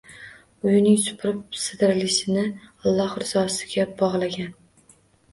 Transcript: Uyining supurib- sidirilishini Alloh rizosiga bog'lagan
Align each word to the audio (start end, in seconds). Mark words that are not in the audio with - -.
Uyining 0.67 0.95
supurib- 1.07 1.59
sidirilishini 1.63 2.45
Alloh 2.53 3.13
rizosiga 3.25 3.85
bog'lagan 4.01 4.49